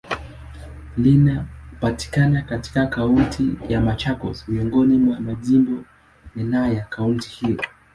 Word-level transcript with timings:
Linapatikana 0.97 2.41
katika 2.41 2.87
Kaunti 2.87 3.55
ya 3.69 3.81
Machakos, 3.81 4.47
miongoni 4.47 4.97
mwa 4.97 5.19
majimbo 5.19 5.83
naneya 6.35 6.85
kaunti 6.89 7.29
hiyo. 7.29 7.61